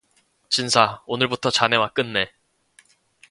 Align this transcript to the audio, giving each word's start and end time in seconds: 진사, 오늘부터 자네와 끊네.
진사, 0.49 1.03
오늘부터 1.05 1.51
자네와 1.51 1.91
끊네. 1.93 2.33